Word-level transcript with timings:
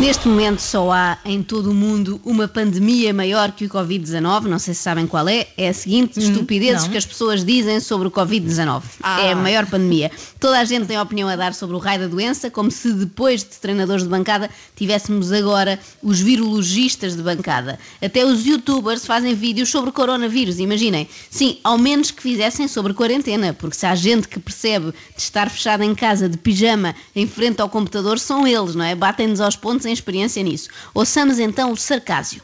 Neste 0.00 0.28
momento 0.28 0.60
só 0.60 0.92
há 0.92 1.18
em 1.24 1.42
todo 1.42 1.72
o 1.72 1.74
mundo 1.74 2.20
uma 2.24 2.46
pandemia 2.46 3.12
maior 3.12 3.50
que 3.50 3.64
o 3.64 3.68
Covid-19, 3.68 4.42
não 4.44 4.58
sei 4.58 4.72
se 4.72 4.80
sabem 4.80 5.08
qual 5.08 5.28
é, 5.28 5.48
é 5.56 5.68
a 5.68 5.74
seguinte 5.74 6.20
estupidezes 6.20 6.84
não. 6.84 6.90
que 6.90 6.96
as 6.96 7.04
pessoas 7.04 7.44
dizem 7.44 7.80
sobre 7.80 8.06
o 8.06 8.10
Covid-19. 8.10 8.82
Ah. 9.02 9.20
É 9.22 9.32
a 9.32 9.36
maior 9.36 9.66
pandemia. 9.66 10.08
Toda 10.38 10.60
a 10.60 10.64
gente 10.64 10.86
tem 10.86 11.00
opinião 11.00 11.28
a 11.28 11.34
dar 11.34 11.52
sobre 11.52 11.74
o 11.74 11.80
raio 11.80 12.02
da 12.02 12.06
doença, 12.06 12.48
como 12.48 12.70
se 12.70 12.92
depois 12.92 13.42
de 13.42 13.56
treinadores 13.56 14.04
de 14.04 14.08
bancada 14.08 14.48
tivéssemos 14.76 15.32
agora 15.32 15.80
os 16.00 16.20
virologistas 16.20 17.16
de 17.16 17.22
bancada. 17.22 17.76
Até 18.00 18.24
os 18.24 18.46
youtubers 18.46 19.04
fazem 19.04 19.34
vídeos 19.34 19.68
sobre 19.68 19.90
coronavírus, 19.90 20.60
imaginem. 20.60 21.08
Sim, 21.28 21.58
ao 21.64 21.76
menos 21.76 22.12
que 22.12 22.22
fizessem 22.22 22.68
sobre 22.68 22.94
quarentena, 22.94 23.52
porque 23.52 23.76
se 23.76 23.84
há 23.84 23.96
gente 23.96 24.28
que 24.28 24.38
percebe 24.38 24.92
de 24.92 25.22
estar 25.22 25.50
fechada 25.50 25.84
em 25.84 25.94
casa 25.94 26.28
de 26.28 26.38
pijama 26.38 26.94
em 27.16 27.26
frente 27.26 27.60
ao 27.60 27.68
computador, 27.68 28.20
são 28.20 28.46
eles, 28.46 28.76
não 28.76 28.84
é? 28.84 28.94
Batem-nos 28.94 29.40
aos 29.40 29.56
pontos 29.56 29.87
em 29.88 29.92
experiência 29.92 30.42
nisso. 30.42 30.68
Ouçamos 30.94 31.38
então 31.38 31.72
o 31.72 31.76
sarcásio. 31.76 32.42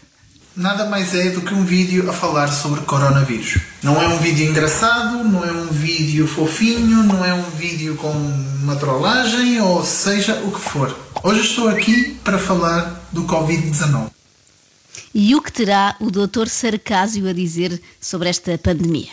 Nada 0.57 0.87
mais 0.87 1.13
é 1.13 1.31
do 1.31 1.41
que 1.41 1.53
um 1.53 1.65
vídeo 1.65 2.09
a 2.09 2.13
falar 2.13 2.47
sobre 2.47 2.83
coronavírus. 2.83 3.59
Não 3.83 4.01
é 4.01 4.07
um 4.07 4.19
vídeo 4.19 4.49
engraçado, 4.49 5.25
não 5.25 5.45
é 5.45 5.51
um 5.51 5.67
vídeo 5.67 6.29
fofinho, 6.29 7.03
não 7.03 7.25
é 7.25 7.35
um 7.35 7.51
vídeo 7.51 7.97
com 7.97 8.13
uma 8.63 8.77
trollagem, 8.77 9.61
ou 9.61 9.85
seja 9.85 10.41
o 10.45 10.53
que 10.53 10.61
for. 10.61 10.97
Hoje 11.25 11.41
estou 11.41 11.69
aqui 11.69 12.17
para 12.23 12.39
falar 12.39 13.05
do 13.11 13.25
Covid-19. 13.25 14.11
E 15.13 15.35
o 15.35 15.43
que 15.43 15.51
terá 15.51 15.97
o 15.99 16.09
Dr. 16.09 16.47
Sarcásio 16.47 17.29
a 17.29 17.33
dizer 17.33 17.83
sobre 18.01 18.29
esta 18.29 18.57
pandemia? 18.57 19.11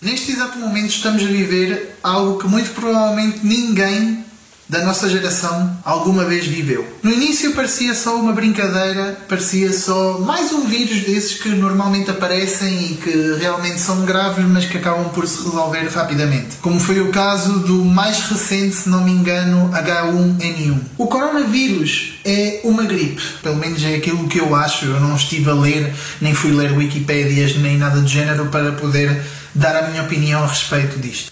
Neste 0.00 0.32
exato 0.32 0.58
momento 0.58 0.90
estamos 0.90 1.22
a 1.22 1.26
viver 1.26 1.96
algo 2.02 2.38
que 2.38 2.46
muito 2.46 2.70
provavelmente 2.72 3.38
ninguém 3.42 4.24
da 4.72 4.82
nossa 4.86 5.06
geração 5.06 5.76
alguma 5.84 6.24
vez 6.24 6.46
viveu. 6.46 6.96
No 7.02 7.12
início 7.12 7.52
parecia 7.52 7.94
só 7.94 8.16
uma 8.16 8.32
brincadeira, 8.32 9.18
parecia 9.28 9.70
só 9.70 10.18
mais 10.20 10.50
um 10.50 10.64
vírus 10.64 11.02
desses 11.02 11.34
que 11.34 11.50
normalmente 11.50 12.10
aparecem 12.10 12.86
e 12.86 12.94
que 12.94 13.36
realmente 13.38 13.78
são 13.78 14.06
graves, 14.06 14.42
mas 14.46 14.64
que 14.64 14.78
acabam 14.78 15.10
por 15.10 15.28
se 15.28 15.44
resolver 15.44 15.86
rapidamente. 15.88 16.56
Como 16.62 16.80
foi 16.80 17.02
o 17.02 17.10
caso 17.10 17.58
do 17.60 17.84
mais 17.84 18.20
recente, 18.20 18.74
se 18.74 18.88
não 18.88 19.04
me 19.04 19.12
engano, 19.12 19.70
H1N1. 19.74 20.80
O 20.96 21.06
coronavírus 21.06 22.18
é 22.24 22.62
uma 22.64 22.84
gripe, 22.84 23.22
pelo 23.42 23.56
menos 23.56 23.84
é 23.84 23.96
aquilo 23.96 24.26
que 24.26 24.40
eu 24.40 24.54
acho. 24.54 24.86
Eu 24.86 25.00
não 25.00 25.14
estive 25.14 25.50
a 25.50 25.54
ler, 25.54 25.92
nem 26.18 26.32
fui 26.32 26.50
ler 26.50 26.72
Wikipédias, 26.72 27.56
nem 27.56 27.76
nada 27.76 28.00
do 28.00 28.08
género 28.08 28.46
para 28.46 28.72
poder 28.72 29.20
dar 29.54 29.76
a 29.76 29.88
minha 29.90 30.02
opinião 30.02 30.42
a 30.42 30.46
respeito 30.46 30.98
disto. 30.98 31.31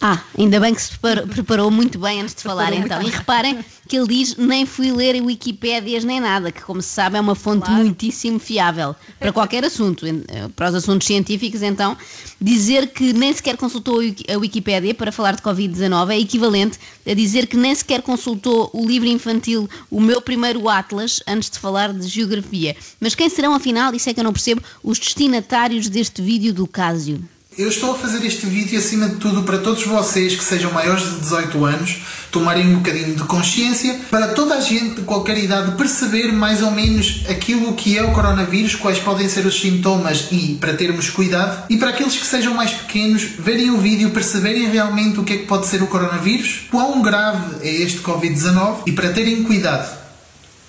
Ah, 0.00 0.22
ainda 0.38 0.60
bem 0.60 0.72
que 0.72 0.80
se 0.80 0.96
preparou, 0.96 1.72
muito 1.72 1.98
bem 1.98 2.20
antes 2.20 2.34
de 2.34 2.42
falar 2.42 2.72
então. 2.72 3.02
E 3.02 3.10
reparem 3.10 3.58
que 3.88 3.96
ele 3.96 4.06
diz 4.06 4.36
nem 4.36 4.64
fui 4.64 4.92
ler 4.92 5.20
Wikipédias 5.20 6.04
nem 6.04 6.20
nada, 6.20 6.52
que 6.52 6.62
como 6.62 6.80
se 6.80 6.88
sabe 6.88 7.16
é 7.16 7.20
uma 7.20 7.34
fonte 7.34 7.68
muitíssimo 7.68 8.38
fiável 8.38 8.94
para 9.18 9.32
qualquer 9.32 9.64
assunto. 9.64 10.06
Eh, 10.06 10.22
Para 10.54 10.68
os 10.68 10.76
assuntos 10.76 11.04
científicos 11.04 11.62
então, 11.62 11.96
dizer 12.40 12.88
que 12.92 13.12
nem 13.12 13.32
sequer 13.32 13.56
consultou 13.56 13.98
a 14.00 14.38
Wikipédia 14.38 14.94
para 14.94 15.10
falar 15.10 15.34
de 15.34 15.42
Covid-19 15.42 16.10
é 16.10 16.18
equivalente 16.20 16.78
a 17.04 17.14
dizer 17.14 17.48
que 17.48 17.56
nem 17.56 17.74
sequer 17.74 18.02
consultou 18.02 18.70
o 18.72 18.86
livro 18.86 19.08
infantil 19.08 19.68
O 19.90 20.00
Meu 20.00 20.22
Primeiro 20.22 20.68
Atlas 20.68 21.20
antes 21.26 21.50
de 21.50 21.58
falar 21.58 21.92
de 21.92 22.06
geografia. 22.06 22.76
Mas 23.00 23.16
quem 23.16 23.28
serão 23.28 23.52
afinal, 23.52 23.92
isso 23.92 24.08
é 24.08 24.14
que 24.14 24.20
eu 24.20 24.24
não 24.24 24.32
percebo, 24.32 24.62
os 24.80 24.98
destinatários 24.98 25.88
deste 25.88 26.22
vídeo 26.22 26.54
do 26.54 26.68
Cásio? 26.68 27.20
Eu 27.58 27.66
estou 27.66 27.90
a 27.90 27.94
fazer 27.96 28.24
este 28.24 28.46
vídeo 28.46 28.78
acima 28.78 29.08
de 29.08 29.16
tudo 29.16 29.42
para 29.42 29.58
todos 29.58 29.82
vocês 29.82 30.32
que 30.36 30.44
sejam 30.44 30.70
maiores 30.70 31.02
de 31.02 31.18
18 31.22 31.64
anos 31.64 31.96
tomarem 32.30 32.68
um 32.68 32.76
bocadinho 32.76 33.16
de 33.16 33.24
consciência, 33.24 33.98
para 34.08 34.28
toda 34.28 34.54
a 34.54 34.60
gente 34.60 35.00
de 35.00 35.02
qualquer 35.02 35.36
idade 35.36 35.76
perceber 35.76 36.30
mais 36.30 36.62
ou 36.62 36.70
menos 36.70 37.24
aquilo 37.28 37.72
que 37.72 37.98
é 37.98 38.04
o 38.04 38.12
coronavírus, 38.12 38.76
quais 38.76 39.00
podem 39.00 39.28
ser 39.28 39.44
os 39.44 39.60
sintomas 39.60 40.28
e 40.30 40.56
para 40.60 40.74
termos 40.74 41.10
cuidado, 41.10 41.64
e 41.68 41.76
para 41.76 41.88
aqueles 41.88 42.14
que 42.14 42.24
sejam 42.24 42.54
mais 42.54 42.70
pequenos 42.70 43.24
verem 43.24 43.70
o 43.70 43.78
vídeo, 43.78 44.10
perceberem 44.10 44.70
realmente 44.70 45.18
o 45.18 45.24
que 45.24 45.32
é 45.32 45.36
que 45.38 45.46
pode 45.46 45.66
ser 45.66 45.82
o 45.82 45.88
coronavírus, 45.88 46.68
quão 46.70 47.02
grave 47.02 47.56
é 47.66 47.82
este 47.82 47.98
Covid-19 47.98 48.82
e 48.86 48.92
para 48.92 49.08
terem 49.08 49.42
cuidado 49.42 49.98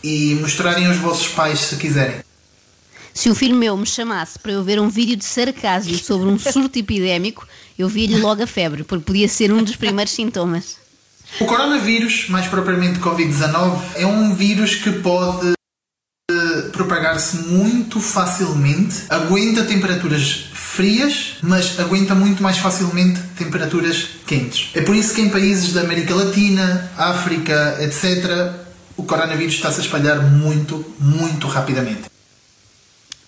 e 0.04 0.36
mostrarem 0.42 0.88
aos 0.88 0.98
vossos 0.98 1.28
pais 1.28 1.60
se 1.60 1.76
quiserem. 1.76 2.29
Se 3.14 3.30
um 3.30 3.36
filho 3.36 3.56
meu 3.56 3.76
me 3.76 3.86
chamasse 3.86 4.38
para 4.40 4.52
eu 4.52 4.64
ver 4.64 4.80
um 4.80 4.90
vídeo 4.90 5.16
de 5.16 5.26
sarcásio 5.26 5.98
sobre 5.98 6.30
um 6.30 6.38
surto 6.38 6.80
epidémico, 6.80 7.48
eu 7.78 7.88
via-lhe 7.88 8.20
logo 8.20 8.44
a 8.44 8.48
febre, 8.48 8.84
porque 8.84 9.06
podia 9.06 9.28
ser 9.28 9.52
um 9.52 9.64
dos 9.64 9.76
primeiros 9.76 10.14
sintomas. 10.14 10.78
O 11.40 11.46
coronavírus, 11.46 12.28
mais 12.30 12.48
propriamente 12.48 13.00
Covid-19, 13.00 13.80
é 13.96 14.06
um 14.06 14.34
vírus 14.34 14.76
que 14.76 14.92
pode 14.92 15.54
eh, 16.30 16.62
propagar-se 16.72 17.38
muito 17.48 18.00
facilmente, 18.00 19.04
aguenta 19.10 19.64
temperaturas 19.64 20.46
frias, 20.54 21.38
mas 21.42 21.80
aguenta 21.80 22.16
muito 22.16 22.42
mais 22.42 22.58
facilmente 22.58 23.20
temperaturas 23.38 24.08
quentes. 24.26 24.70
É 24.74 24.82
por 24.82 24.96
isso 24.96 25.14
que 25.14 25.22
em 25.22 25.30
países 25.30 25.74
da 25.74 25.82
América 25.82 26.16
Latina, 26.16 26.92
África, 26.98 27.78
etc., 27.82 28.54
o 28.96 29.04
coronavírus 29.04 29.56
está-se 29.56 29.80
a 29.80 29.84
espalhar 29.84 30.22
muito, 30.22 30.86
muito 31.00 31.48
rapidamente. 31.48 32.10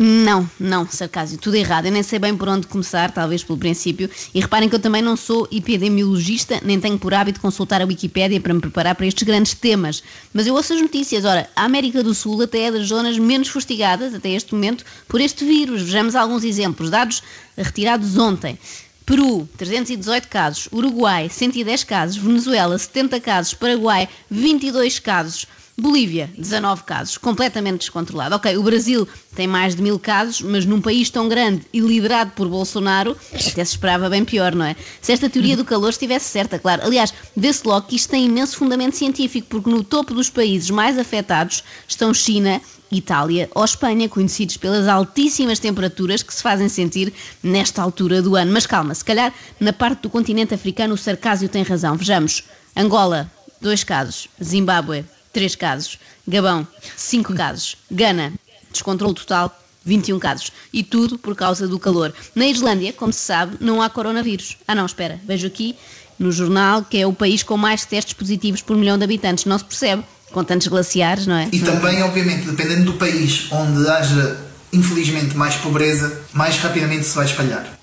Não, 0.04 0.50
não, 0.60 0.90
sarcásio, 0.90 1.38
tudo 1.38 1.58
errado. 1.58 1.86
Eu 1.86 1.92
nem 1.92 2.02
sei 2.02 2.18
bem 2.18 2.36
por 2.36 2.50
onde 2.50 2.66
começar, 2.66 3.12
talvez 3.12 3.44
pelo 3.44 3.60
princípio. 3.60 4.10
E 4.34 4.40
reparem 4.40 4.68
que 4.68 4.74
eu 4.74 4.80
também 4.80 5.00
não 5.00 5.16
sou 5.16 5.48
epidemiologista, 5.52 6.60
nem 6.64 6.80
tenho 6.80 6.98
por 6.98 7.14
hábito 7.14 7.40
consultar 7.40 7.84
a 7.84 7.86
Wikipédia 7.86 8.42
para 8.42 8.52
me 8.52 8.60
preparar 8.60 8.96
para 8.96 9.06
estes 9.06 9.22
grandes 9.22 9.54
temas. 9.54 10.02
Mas 10.34 10.48
eu 10.48 10.56
ouço 10.56 10.74
as 10.74 10.82
notícias. 10.82 11.24
Ora, 11.24 11.48
a 11.56 11.66
América 11.66 12.02
do 12.02 12.16
Sul 12.16 12.42
até 12.42 12.64
é 12.64 12.72
das 12.72 12.88
zonas 12.88 13.20
menos 13.20 13.50
fustigadas, 13.50 14.16
até 14.16 14.30
este 14.30 14.56
momento, 14.56 14.84
por 15.08 15.22
este 15.22 15.46
vírus. 15.46 15.84
Vejamos 15.84 16.16
alguns 16.16 16.44
exemplos, 16.44 16.90
dados 16.90 17.22
retirados 17.56 18.18
ontem. 18.18 18.58
Peru, 19.06 19.48
318 19.56 20.28
casos. 20.28 20.68
Uruguai, 20.72 21.30
110 21.30 21.84
casos. 21.84 22.18
Venezuela, 22.18 22.76
70 22.76 23.20
casos. 23.20 23.54
Paraguai, 23.54 24.10
22 24.32 24.98
casos. 24.98 25.46
Bolívia, 25.78 26.30
19 26.38 26.84
casos, 26.84 27.18
completamente 27.18 27.80
descontrolado. 27.80 28.36
Ok, 28.36 28.56
o 28.58 28.64
Brasil 28.64 29.08
tem 29.36 29.48
mais 29.48 29.76
de 29.76 29.82
mil 29.82 29.98
casos, 29.98 30.42
mas 30.42 30.66
num 30.66 30.82
país 30.82 31.10
tão 31.10 31.28
grande 31.28 31.62
e 31.74 31.80
liderado 31.80 32.32
por 32.32 32.48
Bolsonaro, 32.48 33.16
até 33.34 33.64
se 33.66 33.72
esperava 33.72 34.10
bem 34.10 34.24
pior, 34.24 34.54
não 34.54 34.66
é? 34.66 34.76
Se 35.02 35.12
esta 35.12 35.30
teoria 35.30 35.56
do 35.56 35.66
calor 35.66 35.90
estivesse 35.90 36.30
certa, 36.30 36.60
claro. 36.60 36.84
Aliás, 36.84 37.14
vê-se 37.36 37.66
logo 37.66 37.88
que 37.88 37.96
isto 37.96 38.10
tem 38.10 38.26
imenso 38.26 38.58
fundamento 38.58 38.96
científico, 38.96 39.48
porque 39.50 39.70
no 39.70 39.84
topo 39.84 40.14
dos 40.14 40.30
países 40.30 40.70
mais 40.70 40.98
afetados 40.98 41.64
estão 41.88 42.14
China, 42.14 42.62
Itália 42.92 43.50
ou 43.56 43.64
Espanha, 43.64 44.10
conhecidos 44.10 44.58
pelas 44.58 44.88
altíssimas 44.88 45.60
temperaturas 45.60 46.22
que 46.22 46.34
se 46.34 46.44
fazem 46.44 46.68
sentir 46.68 47.14
nesta 47.42 47.82
altura 47.82 48.22
do 48.22 48.36
ano. 48.36 48.52
Mas 48.52 48.68
calma, 48.68 48.94
se 48.94 49.06
calhar 49.06 49.34
na 49.60 49.72
parte 49.72 50.02
do 50.02 50.10
continente 50.10 50.54
africano 50.54 50.94
o 50.94 50.98
sarcásio 50.98 51.48
tem 51.48 51.64
razão. 51.64 51.96
Vejamos: 51.96 52.44
Angola, 52.76 53.32
dois 53.62 53.84
casos. 53.84 54.28
Zimbábue, 54.44 55.06
três 55.32 55.56
casos. 55.56 55.98
Gabão, 56.28 56.68
cinco 56.96 57.34
casos. 57.34 57.78
Gana, 57.90 58.34
descontrole 58.72 59.14
total, 59.14 59.58
21 59.84 60.20
casos. 60.20 60.52
E 60.72 60.84
tudo 60.84 61.18
por 61.18 61.36
causa 61.36 61.68
do 61.68 61.80
calor. 61.80 62.14
Na 62.36 62.48
Islândia, 62.48 62.94
como 62.94 63.12
se 63.12 63.20
sabe, 63.20 63.58
não 63.60 63.82
há 63.82 63.90
coronavírus. 63.90 64.58
Ah, 64.68 64.76
não, 64.76 64.86
espera, 64.86 65.20
vejo 65.26 65.48
aqui 65.48 65.76
no 66.20 66.32
jornal 66.32 66.84
que 66.84 66.98
é 66.98 67.08
o 67.08 67.14
país 67.14 67.42
com 67.42 67.58
mais 67.58 67.86
testes 67.86 68.14
positivos 68.14 68.62
por 68.62 68.78
milhão 68.78 68.98
de 68.98 69.04
habitantes. 69.04 69.46
Não 69.46 69.58
se 69.58 69.66
percebe, 69.66 70.04
com 70.32 70.44
tantos 70.44 70.68
glaciares, 70.68 71.28
não 71.28 71.36
é? 71.36 71.50
E 71.52 71.60
também, 71.60 72.02
obviamente, 72.04 72.46
dependendo 72.46 72.92
do 72.92 72.94
país 72.94 73.48
onde 73.52 73.88
haja, 73.90 74.38
infelizmente, 74.72 75.36
mais 75.36 75.56
pobreza, 75.56 76.22
mais 76.34 76.58
rapidamente 76.58 77.06
se 77.06 77.16
vai 77.16 77.26
espalhar. 77.26 77.81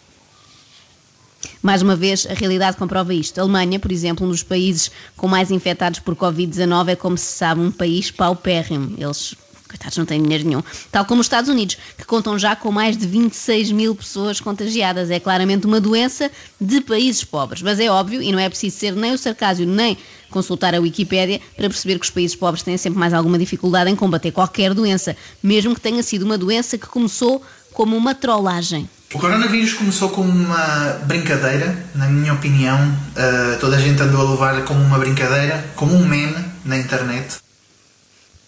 Mais 1.63 1.83
uma 1.83 1.97
vez, 1.97 2.27
a 2.29 2.35
realidade 2.35 2.77
comprova 2.77 3.15
isto. 3.15 3.39
A 3.39 3.43
Alemanha, 3.43 3.79
por 3.79 3.93
exemplo, 3.93 4.27
um 4.27 4.31
dos 4.31 4.43
países 4.43 4.91
com 5.17 5.29
mais 5.29 5.51
infectados 5.51 6.01
por 6.01 6.15
Covid-19, 6.17 6.89
é, 6.89 6.97
como 6.97 7.17
se 7.17 7.33
sabe, 7.33 7.61
um 7.61 7.71
país 7.71 8.11
paupérrimo. 8.11 8.95
Eles, 8.99 9.35
coitados, 9.69 9.97
não 9.99 10.07
têm 10.07 10.23
dinheiro 10.23 10.45
nenhum. 10.45 10.63
Tal 10.91 11.05
como 11.05 11.21
os 11.21 11.27
Estados 11.27 11.49
Unidos, 11.49 11.77
que 11.97 12.05
contam 12.05 12.39
já 12.39 12.57
com 12.57 12.73
mais 12.73 12.97
de 12.97 13.07
26 13.07 13.73
mil 13.73 13.95
pessoas 13.95 14.41
contagiadas. 14.41 15.11
É 15.11 15.21
claramente 15.21 15.67
uma 15.67 15.81
doença 15.81 16.31
de 16.61 16.81
países 16.81 17.25
pobres. 17.25 17.63
Mas 17.63 17.79
é 17.79 17.91
óbvio, 17.91 18.23
e 18.23 18.33
não 18.33 18.39
é 18.39 18.49
preciso 18.49 18.77
ser 18.77 18.95
nem 18.95 19.13
o 19.13 19.19
sarcásio, 19.19 19.67
nem 19.67 19.97
consultar 20.31 20.75
a 20.75 20.81
Wikipédia 20.81 21.41
para 21.57 21.69
perceber 21.69 21.99
que 21.99 22.05
os 22.05 22.11
países 22.11 22.37
pobres 22.37 22.63
têm 22.63 22.77
sempre 22.77 22.99
mais 22.99 23.15
alguma 23.15 23.39
dificuldade 23.39 23.91
em 23.91 23.97
combater 23.97 24.31
qualquer 24.31 24.75
doença, 24.75 25.17
mesmo 25.43 25.75
que 25.75 25.81
tenha 25.81 26.03
sido 26.03 26.25
uma 26.25 26.37
doença 26.37 26.77
que 26.77 26.87
começou 26.87 27.43
como 27.73 27.97
uma 27.97 28.15
trollagem. 28.15 28.89
O 29.15 29.19
coronavírus 29.19 29.73
começou 29.73 30.11
como 30.11 30.31
uma 30.31 31.01
brincadeira, 31.07 31.75
na 31.95 32.07
minha 32.09 32.35
opinião. 32.35 32.79
Uh, 33.17 33.59
toda 33.59 33.77
a 33.77 33.81
gente 33.81 34.03
andou 34.03 34.21
a 34.21 34.31
levar 34.31 34.63
como 34.65 34.81
uma 34.83 34.99
brincadeira, 34.99 35.65
como 35.75 35.95
um 35.95 36.07
meme 36.07 36.45
na 36.63 36.77
internet. 36.77 37.39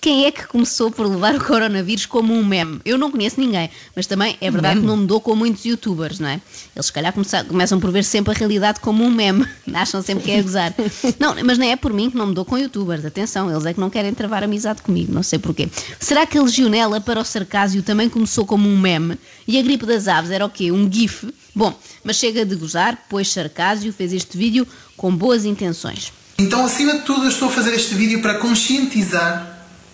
Quem 0.01 0.25
é 0.25 0.31
que 0.31 0.47
começou 0.47 0.91
por 0.91 1.07
levar 1.07 1.35
o 1.35 1.45
coronavírus 1.45 2.07
como 2.07 2.33
um 2.33 2.43
meme? 2.43 2.81
Eu 2.87 2.97
não 2.97 3.11
conheço 3.11 3.39
ninguém, 3.39 3.69
mas 3.95 4.07
também 4.07 4.35
é 4.41 4.51
verdade 4.51 4.77
Meme? 4.77 4.87
que 4.87 4.87
não 4.87 4.97
mudou 4.97 5.21
com 5.21 5.37
muitos 5.37 5.63
youtubers, 5.67 6.19
não 6.19 6.29
é? 6.29 6.41
Eles 6.75 6.87
se 6.87 6.93
calhar 6.93 7.13
começam, 7.13 7.45
começam 7.45 7.79
por 7.79 7.91
ver 7.93 8.03
sempre 8.03 8.33
a 8.33 8.35
realidade 8.35 8.81
como 8.81 9.05
um 9.05 9.11
meme. 9.11 9.47
Acham 9.75 10.01
sempre 10.01 10.25
que 10.25 10.31
é 10.31 10.41
gozar. 10.43 10.75
Não, 11.19 11.37
mas 11.45 11.59
não 11.59 11.67
é 11.67 11.77
por 11.77 11.93
mim 11.93 12.09
que 12.09 12.17
não 12.17 12.29
mudou 12.29 12.47
com 12.47 12.57
youtubers. 12.57 13.05
Atenção, 13.05 13.51
eles 13.51 13.67
é 13.67 13.75
que 13.75 13.81
não 13.81 13.91
querem 13.91 14.15
travar 14.15 14.43
amizade 14.43 14.81
comigo, 14.81 15.13
não 15.13 15.23
sei 15.23 15.39
porquê. 15.39 15.69
Será 15.99 16.25
que 16.25 16.39
a 16.39 16.43
legionela 16.43 16.99
para 16.99 17.21
o 17.21 17.25
sarcásio 17.25 17.83
também 17.83 18.09
começou 18.09 18.47
como 18.47 18.67
um 18.67 18.79
meme? 18.79 19.19
E 19.47 19.59
a 19.59 19.63
gripe 19.63 19.85
das 19.85 20.09
aves 20.09 20.31
era 20.31 20.47
o 20.47 20.49
quê? 20.49 20.73
Um 20.73 20.91
gif? 20.91 21.29
Bom, 21.55 21.79
mas 22.03 22.17
chega 22.17 22.47
de 22.47 22.55
gozar, 22.55 23.07
pois 23.11 23.31
sarcásio 23.31 23.93
fez 23.93 24.15
este 24.15 24.39
vídeo 24.39 24.67
com 24.97 25.15
boas 25.15 25.45
intenções. 25.45 26.11
Então, 26.39 26.65
acima 26.65 26.95
de 26.95 27.01
tudo, 27.03 27.25
eu 27.25 27.29
estou 27.29 27.49
a 27.49 27.53
fazer 27.53 27.75
este 27.75 27.95
vídeo 27.95 28.23
para 28.23 28.39
conscientizar 28.39 29.50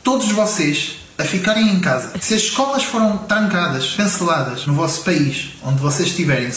todos 0.07 0.31
vocês 0.31 0.99
a 1.19 1.25
ficarem 1.25 1.69
em 1.69 1.81
casa. 1.81 2.13
Se 2.21 2.33
as 2.33 2.43
escolas 2.43 2.85
foram 2.85 3.19
trancadas, 3.19 3.95
canceladas 3.95 4.65
no 4.65 4.73
vosso 4.73 5.03
país, 5.03 5.55
onde 5.65 5.81
vocês 5.81 6.11
estiverem, 6.11 6.49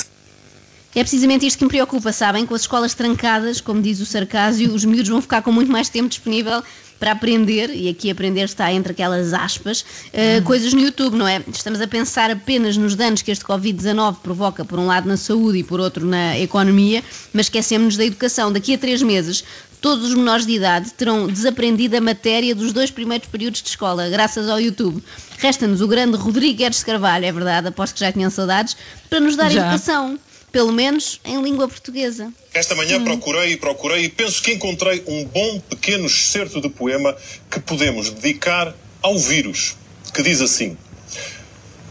É 0.96 1.02
precisamente 1.02 1.48
isto 1.48 1.58
que 1.58 1.64
me 1.64 1.70
preocupa, 1.70 2.12
sabem? 2.12 2.46
Com 2.46 2.54
as 2.54 2.62
escolas 2.62 2.94
trancadas, 2.94 3.60
como 3.60 3.82
diz 3.82 4.00
o 4.02 4.06
sarcásio, 4.06 4.72
os 4.72 4.86
miúdos 4.86 5.10
vão 5.10 5.20
ficar 5.20 5.42
com 5.42 5.52
muito 5.52 5.72
mais 5.72 5.90
tempo 5.90 6.10
disponível 6.10 6.62
para 7.00 7.12
aprender, 7.14 7.70
e 7.70 7.88
aqui 7.88 8.12
aprender 8.12 8.44
está 8.44 8.72
entre 8.74 8.92
aquelas 8.92 9.34
aspas, 9.34 9.86
eh, 10.12 10.42
coisas 10.42 10.74
no 10.74 10.82
YouTube, 10.82 11.16
não 11.16 11.28
é? 11.28 11.42
Estamos 11.48 11.80
a 11.80 11.88
pensar 11.88 12.30
apenas 12.30 12.76
nos 12.76 12.94
danos 12.94 13.22
que 13.22 13.32
este 13.32 13.46
Covid-19 13.46 14.18
provoca, 14.22 14.66
por 14.66 14.78
um 14.78 14.86
lado 14.86 15.08
na 15.08 15.16
saúde 15.16 15.60
e 15.60 15.64
por 15.64 15.80
outro 15.80 16.06
na 16.06 16.38
economia, 16.38 17.02
mas 17.34 17.46
esquecemos 17.46 17.96
da 17.96 18.04
educação. 18.04 18.52
Daqui 18.52 18.74
a 18.74 18.78
três 18.78 19.02
meses, 19.02 19.46
todos 19.82 20.10
os 20.10 20.14
menores 20.14 20.46
de 20.46 20.54
idade 20.54 20.92
terão 20.94 21.28
desaprendido 21.28 21.98
a 21.98 22.02
matéria 22.02 22.54
dos 22.54 22.74
dois 22.74 22.92
primeiros 22.92 23.28
períodos 23.28 23.62
de 23.62 23.70
escola, 23.70 24.10
graças 24.10 24.50
ao 24.50 24.60
YouTube. 24.60 25.04
Resta-nos 25.38 25.82
o 25.82 25.88
grande 25.88 26.18
Rodrigo 26.18 26.58
Guedes 26.58 26.84
Carvalho, 26.84 27.26
é 27.26 27.32
verdade, 27.32 27.68
aposto 27.68 27.94
que 27.94 28.00
já 28.02 28.12
tinham 28.12 28.30
saudades, 28.30 28.76
para 29.10 29.20
nos 29.20 29.36
dar 29.36 29.50
Já. 29.50 29.62
educação, 29.62 30.20
pelo 30.52 30.72
menos 30.72 31.20
em 31.24 31.42
língua 31.42 31.68
portuguesa. 31.68 32.32
Esta 32.54 32.76
manhã 32.76 33.04
procurei 33.04 33.54
e 33.54 33.58
procurei 33.58 34.06
e 34.06 34.10
penso 34.10 34.42
que 34.42 34.52
encontrei 34.52 35.04
um 35.08 35.26
bom 35.26 35.60
pequeno 35.62 36.08
excerto 36.08 36.60
de 36.60 36.70
poema 36.70 37.16
que 37.50 37.60
podemos 37.60 38.10
dedicar 38.10 38.76
ao 39.02 39.18
vírus, 39.18 39.76
que 40.14 40.22
diz 40.22 40.42
assim: 40.42 40.78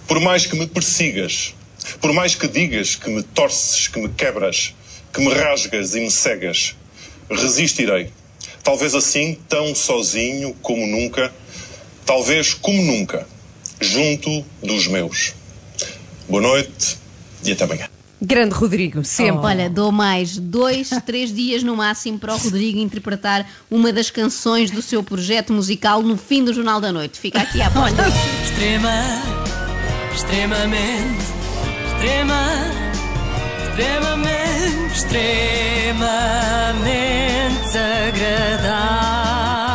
Por 0.07 0.21
mais 0.21 0.45
que 0.45 0.57
me 0.57 0.67
persigas, 0.67 1.55
por 2.01 2.13
mais 2.13 2.35
que 2.35 2.47
digas 2.47 2.97
que 2.97 3.09
me 3.09 3.23
torces, 3.23 3.89
que 3.89 3.99
me 3.99 4.09
quebras, 4.11 4.75
que 5.13 5.21
me 5.21 5.33
rasgas 5.33 5.95
e 5.95 6.01
me 6.01 6.11
cegas, 6.11 6.75
resistirei. 7.31 8.11
Talvez 8.63 8.95
assim, 8.95 9.39
tão 9.49 9.75
sozinho 9.75 10.55
como 10.63 10.87
nunca, 10.87 11.33
talvez 12.05 12.55
como 12.55 12.83
nunca, 12.83 13.27
junto 13.81 14.45
dos 14.63 14.87
meus. 14.87 15.33
Boa 16.29 16.43
noite 16.43 16.99
e 17.45 17.53
até 17.53 17.65
amanhã. 17.65 17.89
Grande 18.21 18.53
Rodrigo, 18.53 19.05
sempre. 19.05 19.47
Olha, 19.47 19.71
dou 19.71 19.93
mais 19.93 20.37
dois, 20.37 20.91
três 21.07 21.33
dias 21.33 21.63
no 21.63 21.77
máximo 21.77 22.19
para 22.19 22.35
o 22.35 22.37
Rodrigo 22.37 22.79
interpretar 22.79 23.49
uma 23.71 23.93
das 23.93 24.11
canções 24.11 24.71
do 24.71 24.83
seu 24.83 25.03
projeto 25.03 25.53
musical 25.53 26.03
no 26.03 26.17
fim 26.17 26.45
do 26.45 26.53
Jornal 26.53 26.81
da 26.81 26.93
Noite. 26.93 27.19
Fica 27.19 27.41
aqui 27.41 27.63
à 27.63 27.71
porta. 27.71 28.03
Extrema, 28.45 29.23
extremamente, 30.13 31.25
extrema, 31.87 32.88
extremamente, 33.79 34.87
extremamente 34.89 37.79
agradável. 38.09 39.68